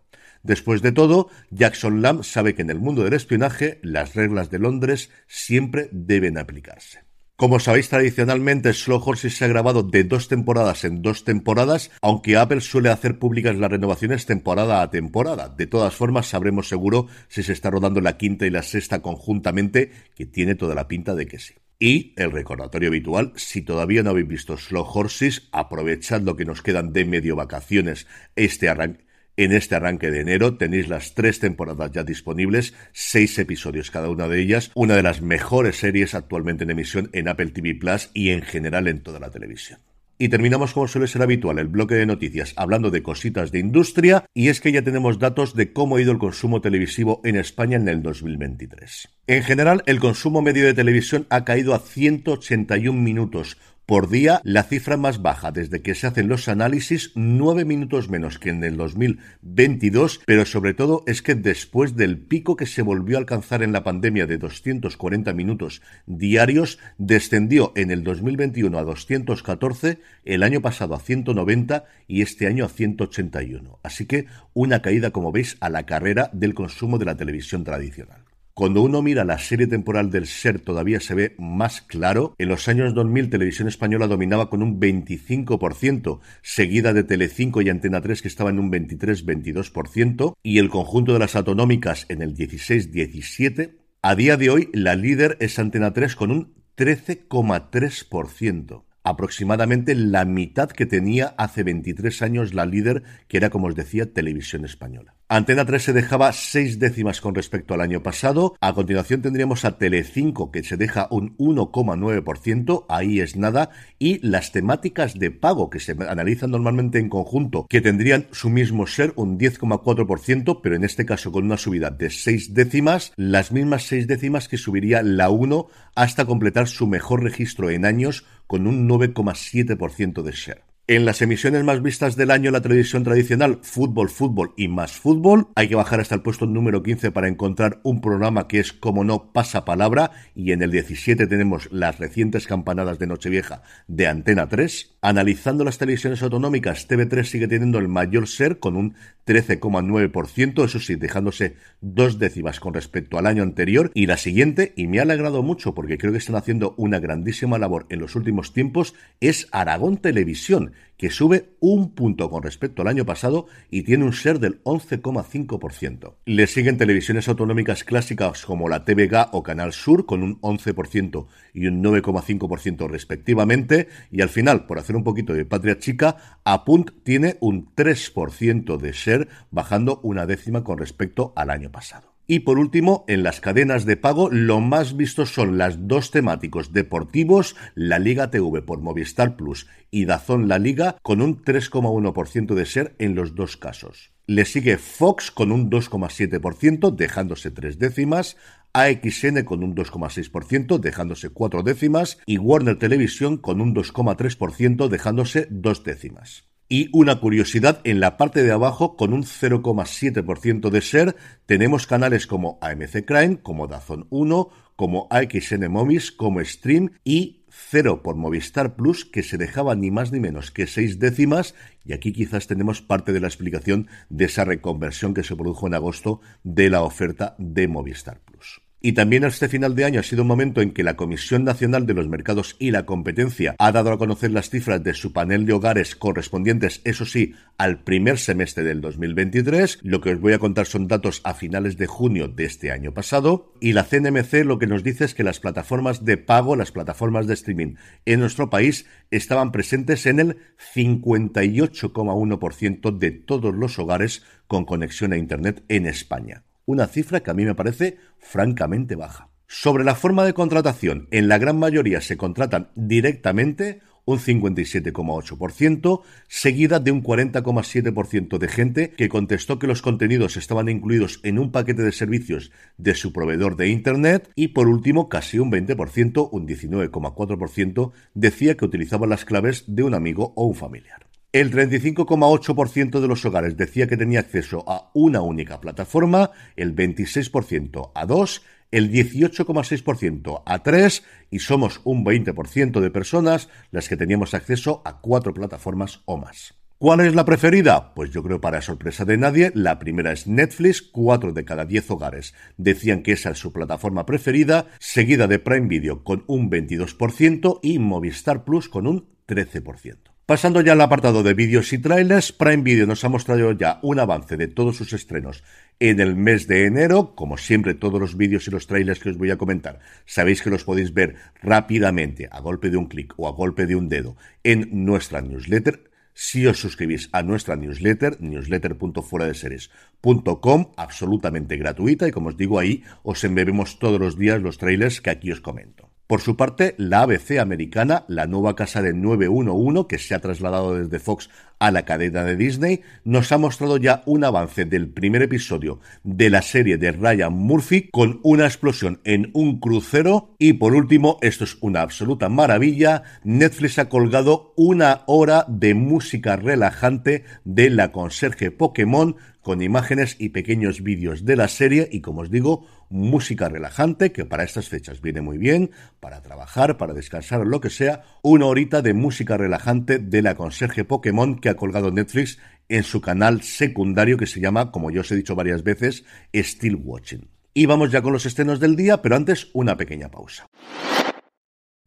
Después 0.48 0.82
de 0.82 0.94
todo, 0.94 1.28
Jackson 1.50 2.02
Lamb 2.02 2.24
sabe 2.24 2.56
que 2.56 2.62
en 2.62 2.70
el 2.70 2.80
mundo 2.80 3.04
del 3.04 3.12
espionaje 3.12 3.82
las 3.84 4.16
reglas 4.16 4.50
de 4.50 4.60
Londres 4.60 5.10
siempre 5.28 5.90
deben 5.92 6.38
aplicarse. 6.38 7.02
Como 7.36 7.60
sabéis, 7.60 7.90
tradicionalmente 7.90 8.72
Slow 8.72 9.04
Horses 9.06 9.36
se 9.36 9.44
ha 9.44 9.50
grabado 9.50 9.84
de 9.84 10.06
dos 10.06 10.30
temporadas 10.30 10.86
en 10.86 11.02
dos 11.02 11.26
temporadas, 11.26 11.92
aunque 12.02 12.38
Apple 12.38 12.62
suele 12.62 12.90
hacer 12.90 13.20
públicas 13.20 13.58
las 13.58 13.70
renovaciones 13.70 14.26
temporada 14.26 14.82
a 14.82 14.90
temporada. 14.90 15.50
De 15.50 15.68
todas 15.68 15.94
formas, 15.94 16.28
sabremos 16.28 16.70
seguro 16.70 17.08
si 17.28 17.44
se 17.44 17.52
está 17.52 17.70
rodando 17.70 18.00
la 18.00 18.16
quinta 18.16 18.46
y 18.46 18.50
la 18.50 18.64
sexta 18.64 19.02
conjuntamente, 19.02 19.92
que 20.16 20.26
tiene 20.26 20.56
toda 20.56 20.76
la 20.76 20.88
pinta 20.88 21.14
de 21.14 21.28
que 21.28 21.40
sí. 21.40 21.56
Y 21.78 22.14
el 22.16 22.32
recordatorio 22.32 22.88
habitual, 22.88 23.34
si 23.36 23.62
todavía 23.64 24.02
no 24.02 24.12
habéis 24.12 24.30
visto 24.30 24.58
Slow 24.58 24.88
Horses, 24.94 25.50
aprovechad 25.52 26.22
lo 26.22 26.38
que 26.38 26.46
nos 26.46 26.62
quedan 26.62 26.94
de 26.94 27.04
medio 27.04 27.36
vacaciones 27.36 28.08
este 28.38 28.70
arranque 28.70 29.07
en 29.38 29.54
este 29.54 29.76
arranque 29.76 30.12
de 30.12 30.22
enero 30.22 30.58
tenéis 30.58 30.90
las 30.90 31.14
tres 31.14 31.40
temporadas 31.40 31.92
ya 31.92 32.04
disponibles, 32.04 32.74
seis 32.92 33.38
episodios 33.38 33.92
cada 33.92 34.10
una 34.10 34.28
de 34.28 34.42
ellas, 34.42 34.72
una 34.74 34.96
de 34.96 35.04
las 35.04 35.22
mejores 35.22 35.78
series 35.78 36.16
actualmente 36.16 36.64
en 36.64 36.72
emisión 36.72 37.10
en 37.14 37.28
Apple 37.28 37.52
TV 37.52 37.76
Plus 37.76 38.10
y 38.14 38.32
en 38.32 38.42
general 38.42 38.88
en 38.88 39.02
toda 39.02 39.20
la 39.20 39.30
televisión. 39.30 39.80
Y 40.20 40.30
terminamos 40.30 40.74
como 40.74 40.88
suele 40.88 41.06
ser 41.06 41.22
habitual 41.22 41.60
el 41.60 41.68
bloque 41.68 41.94
de 41.94 42.08
noticias 42.08 42.54
hablando 42.56 42.90
de 42.90 43.04
cositas 43.04 43.52
de 43.52 43.60
industria 43.60 44.26
y 44.34 44.48
es 44.48 44.60
que 44.60 44.72
ya 44.72 44.82
tenemos 44.82 45.20
datos 45.20 45.56
de 45.56 45.72
cómo 45.74 45.96
ha 45.98 46.02
ido 46.02 46.12
el 46.12 46.18
consumo 46.18 46.60
televisivo 46.60 47.22
en 47.24 47.36
España 47.36 47.78
en 47.78 47.88
el 47.88 48.02
2023. 48.02 49.10
En 49.28 49.44
general, 49.44 49.84
el 49.86 50.00
consumo 50.00 50.42
medio 50.42 50.66
de 50.66 50.74
televisión 50.74 51.28
ha 51.30 51.46
caído 51.46 51.76
a 51.76 51.80
181 51.80 53.00
minutos 53.00 53.58
por 53.88 54.10
día, 54.10 54.42
la 54.44 54.64
cifra 54.64 54.98
más 54.98 55.22
baja 55.22 55.54
desde 55.54 55.82
que 55.82 55.96
se 55.96 56.08
hacen 56.08 56.28
los 56.28 56.50
análisis, 56.50 57.14
nueve 57.16 57.64
minutos 57.64 58.10
menos 58.10 58.38
que 58.38 58.50
en 58.50 58.62
el 58.66 58.76
2022, 58.76 60.24
pero 60.26 60.46
sobre 60.46 60.74
todo 60.74 61.06
es 61.08 61.22
que 61.22 61.36
después 61.36 61.96
del 61.96 62.18
pico 62.18 62.58
que 62.58 62.66
se 62.66 62.82
volvió 62.82 63.16
a 63.16 63.22
alcanzar 63.22 63.64
en 63.64 63.72
la 63.72 63.86
pandemia 63.86 64.28
de 64.28 64.40
240 64.40 65.32
minutos 65.32 65.82
diarios, 66.06 66.80
descendió 66.98 67.72
en 67.78 67.90
el 67.90 68.04
2021 68.04 68.78
a 68.78 68.84
214, 68.84 70.02
el 70.26 70.44
año 70.44 70.62
pasado 70.62 70.94
a 70.94 71.00
190 71.00 71.86
y 72.10 72.24
este 72.24 72.48
año 72.48 72.66
a 72.66 72.70
181. 72.70 73.80
Así 73.84 74.06
que 74.06 74.26
una 74.54 74.82
caída, 74.82 75.12
como 75.12 75.32
veis, 75.32 75.56
a 75.62 75.70
la 75.70 75.86
carrera 75.86 76.30
del 76.34 76.54
consumo 76.54 76.98
de 76.98 77.06
la 77.06 77.16
televisión 77.16 77.64
tradicional. 77.64 78.27
Cuando 78.58 78.82
uno 78.82 79.04
mira 79.04 79.24
la 79.24 79.38
serie 79.38 79.68
temporal 79.68 80.10
del 80.10 80.26
SER 80.26 80.60
todavía 80.60 81.00
se 81.00 81.14
ve 81.14 81.36
más 81.38 81.82
claro. 81.82 82.34
En 82.40 82.50
los 82.50 82.68
años 82.68 82.96
2000 82.96 83.30
Televisión 83.30 83.68
Española 83.68 84.08
dominaba 84.08 84.50
con 84.50 84.64
un 84.64 84.80
25%, 84.80 86.22
seguida 86.42 86.92
de 86.92 87.04
Telecinco 87.04 87.62
y 87.62 87.70
Antena 87.70 88.02
3 88.02 88.24
que 88.24 88.28
estaba 88.28 88.50
en 88.50 88.58
un 88.58 88.72
23-22% 88.72 90.34
y 90.42 90.58
el 90.58 90.72
conjunto 90.72 91.14
de 91.14 91.20
las 91.20 91.36
autonómicas 91.36 92.08
en 92.10 92.24
el 92.24 92.34
16-17%. 92.34 93.76
A 94.02 94.16
día 94.16 94.38
de 94.38 94.50
hoy 94.50 94.70
la 94.74 94.96
líder 94.96 95.38
es 95.40 95.60
Antena 95.60 95.94
3 95.94 96.16
con 96.16 96.32
un 96.32 96.56
13,3% 96.78 98.86
aproximadamente 99.04 99.94
la 99.94 100.26
mitad 100.26 100.72
que 100.72 100.88
tenía 100.88 101.36
hace 101.38 101.62
23 101.62 102.24
años 102.24 102.56
la 102.56 102.66
líder, 102.66 103.04
que 103.28 103.38
era, 103.38 103.52
como 103.52 103.68
os 103.68 103.76
decía, 103.76 104.12
Televisión 104.12 104.66
Española. 104.66 105.17
Antena 105.30 105.66
3 105.66 105.84
se 105.84 105.92
dejaba 105.92 106.32
seis 106.32 106.80
décimas 106.80 107.20
con 107.20 107.36
respecto 107.36 107.74
al 107.74 107.82
año 107.82 108.02
pasado. 108.02 108.56
A 108.62 108.74
continuación 108.74 109.22
tendríamos 109.22 109.66
a 109.66 109.78
Telecinco 109.78 110.52
que 110.52 110.64
se 110.64 110.78
deja 110.78 111.10
un 111.12 111.36
1,9%, 111.36 112.86
ahí 112.88 113.20
es 113.20 113.36
nada, 113.36 113.72
y 114.00 114.26
las 114.26 114.54
temáticas 114.54 115.20
de 115.20 115.32
pago 115.32 115.70
que 115.70 115.82
se 115.82 115.98
analizan 116.08 116.52
normalmente 116.52 117.00
en 117.00 117.10
conjunto, 117.10 117.68
que 117.68 117.82
tendrían 117.82 118.28
su 118.32 118.50
mismo 118.50 118.88
ser 118.88 119.12
un 119.18 119.38
10,4%, 119.38 120.62
pero 120.64 120.78
en 120.78 120.86
este 120.86 121.06
caso 121.06 121.34
con 121.34 121.44
una 121.44 121.58
subida 121.58 121.90
de 121.90 122.10
seis 122.10 122.54
décimas, 122.54 123.12
las 123.18 123.52
mismas 123.52 123.84
seis 123.84 124.08
décimas 124.08 124.48
que 124.48 124.58
subiría 124.58 125.04
la 125.04 125.30
1 125.30 125.68
hasta 125.96 126.24
completar 126.24 126.70
su 126.70 126.88
mejor 126.88 127.22
registro 127.22 127.70
en 127.70 127.84
años 127.84 128.26
con 128.48 128.66
un 128.66 128.88
9,7% 128.88 130.22
de 130.22 130.32
share. 130.32 130.67
En 130.90 131.04
las 131.04 131.22
emisiones 131.22 131.66
más 131.66 131.82
vistas 131.82 132.16
del 132.16 132.32
año 132.32 132.50
la 132.50 132.62
televisión 132.62 133.04
tradicional, 133.04 133.60
fútbol, 133.62 134.10
fútbol 134.10 134.54
y 134.56 134.70
más 134.70 134.94
fútbol, 134.94 135.50
hay 135.54 135.68
que 135.68 135.76
bajar 135.76 136.00
hasta 136.00 136.16
el 136.16 136.22
puesto 136.22 136.46
número 136.46 136.82
15 136.82 137.12
para 137.12 137.28
encontrar 137.28 137.82
un 137.84 138.00
programa 138.00 138.48
que 138.48 138.62
es, 138.62 138.72
como 138.72 139.04
no, 139.04 139.34
pasa 139.34 139.66
palabra, 139.66 140.12
y 140.34 140.54
en 140.54 140.62
el 140.62 140.72
17 140.72 141.28
tenemos 141.28 141.68
las 141.74 142.00
recientes 142.00 142.48
campanadas 142.48 143.00
de 143.00 143.08
Nochevieja 143.08 143.64
de 143.88 144.08
Antena 144.08 144.48
3. 144.48 144.96
Analizando 145.02 145.66
las 145.66 145.78
televisiones 145.78 146.24
autonómicas, 146.24 146.88
TV3 146.88 147.24
sigue 147.26 147.50
teniendo 147.50 147.80
el 147.80 147.90
mayor 147.90 148.26
ser 148.30 148.60
con 148.60 148.78
un 148.78 148.96
13,9%, 149.26 150.64
eso 150.64 150.80
sí, 150.80 150.96
dejándose 150.96 151.58
dos 151.82 152.18
décimas 152.18 152.62
con 152.62 152.74
respecto 152.74 153.18
al 153.18 153.26
año 153.26 153.44
anterior, 153.44 153.92
y 153.94 154.06
la 154.06 154.16
siguiente, 154.16 154.72
y 154.78 154.88
me 154.88 155.00
ha 155.00 155.02
alegrado 155.02 155.44
mucho 155.44 155.76
porque 155.76 155.98
creo 155.98 156.14
que 156.14 156.20
están 156.20 156.38
haciendo 156.38 156.76
una 156.78 157.00
grandísima 157.00 157.58
labor 157.58 157.88
en 157.90 158.00
los 158.00 158.16
últimos 158.16 158.54
tiempos, 158.54 158.96
es 159.20 159.50
Aragón 159.52 159.98
Televisión 159.98 160.72
que 160.98 161.12
sube 161.12 161.50
un 161.60 161.94
punto 161.94 162.30
con 162.30 162.44
respecto 162.44 162.82
al 162.82 162.88
año 162.88 163.06
pasado 163.06 163.46
y 163.70 163.84
tiene 163.84 164.04
un 164.04 164.12
share 164.12 164.40
del 164.40 164.64
11,5%. 164.64 166.16
Le 166.26 166.48
siguen 166.48 166.78
televisiones 166.78 167.28
autonómicas 167.28 167.84
clásicas 167.84 168.46
como 168.46 168.68
la 168.68 168.84
TVG 168.84 169.30
o 169.32 169.44
Canal 169.44 169.74
Sur 169.74 170.06
con 170.06 170.24
un 170.24 170.42
11% 170.42 171.28
y 171.54 171.68
un 171.68 171.84
9,5% 171.84 172.90
respectivamente. 172.90 173.88
Y 174.12 174.22
al 174.22 174.30
final, 174.30 174.66
por 174.66 174.80
hacer 174.80 174.96
un 174.96 175.04
poquito 175.04 175.34
de 175.34 175.46
patria 175.46 175.78
chica, 175.78 176.18
Apunt 176.44 176.92
tiene 177.04 177.38
un 177.40 177.74
3% 177.76 178.78
de 178.78 178.92
share, 178.92 179.28
bajando 179.52 180.00
una 180.04 180.26
décima 180.26 180.64
con 180.64 180.78
respecto 180.78 181.34
al 181.36 181.52
año 181.52 181.72
pasado. 181.72 182.17
Y 182.28 182.40
por 182.40 182.60
último, 182.60 183.06
en 183.08 183.24
las 183.24 183.40
cadenas 183.40 183.86
de 183.86 183.96
pago, 183.96 184.30
lo 184.30 184.60
más 184.60 184.98
visto 184.98 185.26
son 185.26 185.58
las 185.58 185.88
dos 185.88 186.12
temáticos 186.12 186.74
deportivos, 186.74 187.56
la 187.74 188.00
Liga 188.00 188.30
TV 188.30 188.62
por 188.62 188.82
Movistar 188.82 189.38
Plus 189.38 189.68
y 189.92 190.04
Dazón 190.04 190.50
La 190.50 190.60
Liga, 190.60 190.98
con 191.02 191.22
un 191.22 191.42
3,1% 191.42 192.54
de 192.54 192.66
ser 192.66 192.96
en 193.00 193.16
los 193.16 193.34
dos 193.34 193.56
casos. 193.56 194.12
Le 194.26 194.44
sigue 194.44 194.78
Fox 194.78 195.32
con 195.32 195.54
un 195.54 195.70
2,7%, 195.70 196.94
dejándose 196.94 197.50
tres 197.50 197.80
décimas, 197.80 198.36
AXN 198.74 199.44
con 199.46 199.64
un 199.64 199.74
2,6%, 199.74 200.80
dejándose 200.80 201.30
cuatro 201.30 201.64
décimas, 201.64 202.18
y 202.26 202.38
Warner 202.38 202.78
Televisión 202.78 203.38
con 203.38 203.62
un 203.62 203.74
2,3%, 203.74 204.90
dejándose 204.90 205.48
dos 205.50 205.86
décimas. 205.86 206.44
Y 206.70 206.90
una 206.92 207.22
curiosidad, 207.22 207.80
en 207.86 208.02
la 208.02 208.18
parte 208.18 208.44
de 208.44 208.52
abajo, 208.52 208.98
con 208.98 209.14
un 209.14 209.24
0,7% 209.24 210.70
de 210.70 210.82
ser, 210.82 211.16
tenemos 211.46 211.88
canales 211.88 212.28
como 212.28 212.60
AMC 212.62 213.06
Crime, 213.06 213.40
como 213.42 213.68
Dazón 213.68 214.06
1, 214.10 214.50
como 214.76 215.08
AXN 215.10 215.72
Movies, 215.72 216.12
como 216.12 216.44
Stream 216.44 216.92
y 217.06 217.46
cero 217.50 218.04
por 218.04 218.16
Movistar 218.16 218.76
Plus, 218.76 219.06
que 219.06 219.24
se 219.24 219.38
dejaba 219.38 219.76
ni 219.76 219.92
más 219.92 220.12
ni 220.12 220.20
menos 220.20 220.52
que 220.52 220.68
seis 220.68 221.00
décimas, 221.00 221.56
y 221.86 221.94
aquí 221.94 222.12
quizás 222.12 222.48
tenemos 222.48 222.82
parte 222.82 223.14
de 223.14 223.22
la 223.22 223.28
explicación 223.28 223.88
de 224.10 224.26
esa 224.26 224.44
reconversión 224.44 225.14
que 225.14 225.24
se 225.24 225.36
produjo 225.36 225.68
en 225.68 225.74
agosto 225.74 226.22
de 226.44 226.70
la 226.70 226.84
oferta 226.84 227.36
de 227.40 227.68
Movistar 227.68 228.20
Plus. 228.20 228.67
Y 228.80 228.94
también 228.94 229.24
este 229.24 229.50
final 229.50 229.74
de 229.74 229.86
año 229.86 230.00
ha 230.00 230.04
sido 230.04 230.22
un 230.22 230.28
momento 230.28 230.62
en 230.62 230.72
que 230.72 230.84
la 230.84 230.96
Comisión 230.96 231.44
Nacional 231.44 231.88
de 231.88 231.96
los 231.96 232.08
Mercados 232.08 232.56
y 232.60 232.70
la 232.70 232.86
Competencia 232.86 233.56
ha 233.58 233.72
dado 233.72 233.92
a 233.92 233.98
conocer 233.98 234.30
las 234.30 234.52
cifras 234.52 234.84
de 234.84 234.94
su 234.94 235.14
panel 235.14 235.48
de 235.48 235.54
hogares 235.54 235.96
correspondientes, 235.96 236.82
eso 236.84 237.04
sí, 237.04 237.34
al 237.58 237.84
primer 237.84 238.20
semestre 238.20 238.64
del 238.64 238.82
2023. 238.82 239.80
Lo 239.82 240.00
que 240.00 240.12
os 240.12 240.22
voy 240.22 240.34
a 240.34 240.40
contar 240.40 240.68
son 240.68 240.88
datos 240.88 241.22
a 241.24 241.34
finales 241.34 241.78
de 241.78 241.88
junio 241.88 242.28
de 242.28 242.46
este 242.46 242.72
año 242.72 242.94
pasado. 242.94 243.52
Y 243.60 243.74
la 243.74 243.84
CNMC 243.84 244.46
lo 244.46 244.60
que 244.60 244.68
nos 244.68 244.84
dice 244.84 245.06
es 245.06 245.16
que 245.16 245.24
las 245.24 245.40
plataformas 245.40 246.06
de 246.06 246.18
pago, 246.18 246.56
las 246.56 246.72
plataformas 246.72 247.26
de 247.26 247.34
streaming 247.34 247.78
en 248.06 248.20
nuestro 248.20 248.52
país 248.52 248.86
estaban 249.10 249.52
presentes 249.52 250.06
en 250.06 250.20
el 250.20 250.38
58,1% 250.76 252.96
de 252.96 253.12
todos 253.12 253.56
los 253.56 253.80
hogares 253.80 254.22
con 254.46 254.66
conexión 254.66 255.14
a 255.14 255.18
Internet 255.18 255.64
en 255.68 255.88
España 255.88 256.44
una 256.68 256.86
cifra 256.86 257.22
que 257.22 257.32
a 257.32 257.34
mí 257.34 257.46
me 257.46 257.56
parece 257.56 257.98
francamente 258.20 258.96
baja. 258.96 259.30
Sobre 259.48 259.86
la 259.86 259.96
forma 259.96 260.26
de 260.26 260.34
contratación, 260.34 261.08
en 261.10 261.30
la 261.30 261.38
gran 261.38 261.58
mayoría 261.58 262.02
se 262.02 262.18
contratan 262.18 262.70
directamente 262.76 263.80
un 264.04 264.20
57,8%, 264.20 266.02
seguida 266.28 266.80
de 266.80 266.92
un 266.92 267.04
40,7% 267.04 268.38
de 268.38 268.48
gente 268.48 268.92
que 268.92 269.10
contestó 269.10 269.60
que 269.60 269.68
los 269.68 269.82
contenidos 269.82 270.38
estaban 270.38 270.70
incluidos 270.70 271.20
en 271.24 271.40
un 271.40 271.52
paquete 271.52 271.84
de 271.84 271.92
servicios 271.92 272.52
de 272.78 272.96
su 272.96 273.12
proveedor 273.12 273.56
de 273.56 273.70
Internet 273.70 274.30
y 274.36 274.50
por 274.50 274.68
último 274.68 275.10
casi 275.10 275.40
un 275.40 275.52
20%, 275.52 276.30
un 276.32 276.48
19,4% 276.48 277.92
decía 278.14 278.56
que 278.56 278.66
utilizaba 278.66 279.08
las 279.08 279.26
claves 279.26 279.64
de 279.68 279.84
un 279.84 279.94
amigo 279.94 280.34
o 280.36 280.46
un 280.46 280.56
familiar. 280.56 281.07
El 281.38 281.52
35,8% 281.52 283.00
de 283.00 283.08
los 283.08 283.24
hogares 283.24 283.56
decía 283.56 283.86
que 283.86 283.96
tenía 283.96 284.22
acceso 284.22 284.64
a 284.68 284.90
una 284.96 285.22
única 285.22 285.62
plataforma, 285.62 286.32
el 286.56 286.76
26% 286.76 287.92
a 287.94 288.06
dos, 288.08 288.42
el 288.72 288.92
18,6% 288.92 290.42
a 290.44 290.64
tres 290.64 291.04
y 291.30 291.38
somos 291.38 291.82
un 291.84 292.04
20% 292.04 292.80
de 292.80 292.90
personas 292.90 293.50
las 293.70 293.88
que 293.88 293.98
teníamos 293.98 294.34
acceso 294.34 294.82
a 294.84 295.00
cuatro 295.00 295.32
plataformas 295.32 296.02
o 296.06 296.18
más. 296.18 296.56
¿Cuál 296.80 297.02
es 297.02 297.14
la 297.14 297.24
preferida? 297.24 297.94
Pues 297.94 298.10
yo 298.10 298.24
creo 298.24 298.42
para 298.42 298.64
sorpresa 298.64 299.06
de 299.06 299.18
nadie, 299.18 299.52
la 299.54 299.78
primera 299.78 300.14
es 300.14 300.26
Netflix, 300.26 300.82
cuatro 300.82 301.34
de 301.34 301.46
cada 301.46 301.66
diez 301.66 301.92
hogares 301.92 302.34
decían 302.58 303.04
que 303.04 303.12
esa 303.12 303.30
es 303.30 303.38
su 303.38 303.54
plataforma 303.54 304.08
preferida, 304.08 304.70
seguida 304.80 305.28
de 305.28 305.38
Prime 305.38 305.68
Video 305.68 306.04
con 306.04 306.24
un 306.26 306.50
22% 306.50 307.60
y 307.62 307.78
Movistar 307.78 308.44
Plus 308.44 308.70
con 308.70 308.88
un 308.88 309.08
13%. 309.28 310.07
Pasando 310.28 310.60
ya 310.60 310.74
al 310.74 310.82
apartado 310.82 311.24
de 311.24 311.34
vídeos 311.34 311.72
y 311.72 311.78
trailers, 311.78 312.34
Prime 312.34 312.62
Video 312.62 312.86
nos 312.86 313.06
ha 313.06 313.10
mostrado 313.10 313.54
ya 313.54 313.80
un 313.82 313.98
avance 313.98 314.36
de 314.36 314.50
todos 314.50 314.76
sus 314.76 314.92
estrenos 314.92 315.42
en 315.80 316.02
el 316.02 316.18
mes 316.18 316.48
de 316.48 316.66
enero. 316.66 317.16
Como 317.16 317.38
siempre, 317.38 317.76
todos 317.76 317.98
los 317.98 318.18
vídeos 318.18 318.46
y 318.46 318.52
los 318.52 318.68
trailers 318.68 319.00
que 319.00 319.12
os 319.12 319.18
voy 319.18 319.32
a 319.32 319.38
comentar, 319.38 319.80
sabéis 320.06 320.42
que 320.42 320.50
los 320.50 320.66
podéis 320.66 320.94
ver 320.94 321.16
rápidamente, 321.42 322.28
a 322.30 322.42
golpe 322.42 322.70
de 322.70 322.76
un 322.76 322.88
clic 322.88 323.14
o 323.16 323.30
a 323.30 323.32
golpe 323.32 323.68
de 323.68 323.78
un 323.78 323.88
dedo, 323.88 324.18
en 324.44 324.84
nuestra 324.84 325.22
newsletter. 325.22 325.90
Si 326.14 326.46
os 326.46 326.60
suscribís 326.60 327.08
a 327.14 327.24
nuestra 327.24 327.56
newsletter, 327.56 328.18
newsletter.fueradeseries.com, 328.20 330.72
absolutamente 330.76 331.56
gratuita, 331.56 332.06
y 332.06 332.12
como 332.12 332.28
os 332.28 332.36
digo 332.36 332.60
ahí, 332.60 332.84
os 333.04 333.24
embebemos 333.24 333.80
todos 333.80 333.98
los 333.98 334.18
días 334.18 334.42
los 334.42 334.58
trailers 334.58 335.00
que 335.00 335.10
aquí 335.10 335.32
os 335.32 335.40
comento. 335.40 335.87
Por 336.08 336.22
su 336.22 336.38
parte, 336.38 336.74
la 336.78 337.02
ABC 337.02 337.38
americana, 337.38 338.06
la 338.08 338.28
nueva 338.28 338.56
casa 338.56 338.82
de 338.82 338.94
911 338.94 339.88
que 339.90 339.98
se 339.98 340.16
ha 340.16 340.20
trasladado 340.20 340.74
desde 340.74 341.00
Fox 341.00 341.30
a 341.60 341.70
la 341.70 341.84
cadena 341.84 342.24
de 342.24 342.38
Disney, 342.38 342.82
nos 343.04 343.34
ha 343.34 343.38
mostrado 343.38 343.76
ya 343.76 344.04
un 344.06 344.24
avance 344.24 344.64
del 344.64 344.88
primer 344.88 345.22
episodio 345.24 345.82
de 346.06 346.30
la 346.30 346.42
serie 346.44 346.78
de 346.78 346.94
Ryan 346.94 347.34
Murphy 347.34 347.90
con 347.92 348.22
una 348.24 348.46
explosión 348.46 349.02
en 349.04 349.32
un 349.34 349.60
crucero 349.60 350.34
y 350.40 350.54
por 350.54 350.76
último, 350.76 351.18
esto 351.22 351.44
es 351.44 351.58
una 351.60 351.82
absoluta 351.82 352.30
maravilla, 352.30 353.04
Netflix 353.26 353.78
ha 353.78 353.90
colgado 353.90 354.54
una 354.56 355.02
hora 355.08 355.46
de 355.50 355.74
música 355.74 356.38
relajante 356.38 357.26
de 357.44 357.70
la 357.70 357.92
conserje 357.92 358.52
Pokémon 358.52 359.18
con 359.48 359.62
imágenes 359.62 360.18
y 360.20 360.30
pequeños 360.30 360.84
vídeos 360.84 361.24
de 361.24 361.38
la 361.38 361.48
serie 361.48 361.88
y 361.90 362.02
como 362.02 362.20
os 362.20 362.30
digo, 362.30 362.68
música 362.90 363.48
relajante 363.48 364.12
que 364.12 364.26
para 364.26 364.44
estas 364.44 364.68
fechas 364.68 365.00
viene 365.00 365.22
muy 365.22 365.38
bien, 365.38 365.72
para 366.02 366.22
trabajar, 366.22 366.76
para 366.76 366.94
descansar 366.94 367.48
lo 367.48 367.62
que 367.62 367.70
sea, 367.70 368.04
una 368.24 368.46
horita 368.46 368.82
de 368.82 368.94
música 368.94 369.38
relajante 369.38 370.00
de 370.00 370.22
la 370.22 370.36
conserje 370.36 370.84
Pokémon 370.84 371.40
que 371.40 371.48
ha 371.48 371.56
colgado 371.56 371.92
Netflix 371.92 372.40
en 372.68 372.84
su 372.84 373.00
canal 373.00 373.42
secundario 373.42 374.18
que 374.18 374.26
se 374.26 374.42
llama, 374.42 374.70
como 374.70 374.92
ya 374.92 375.00
os 375.00 375.12
he 375.14 375.16
dicho 375.16 375.34
varias 375.34 375.64
veces, 375.64 376.04
Still 376.34 376.76
Watching. 376.84 377.30
Y 377.54 377.68
vamos 377.68 377.90
ya 377.90 378.02
con 378.02 378.12
los 378.12 378.26
estrenos 378.26 378.60
del 378.60 378.76
día, 378.76 379.02
pero 379.02 379.16
antes 379.16 379.50
una 379.54 379.78
pequeña 379.78 380.12
pausa. 380.12 380.50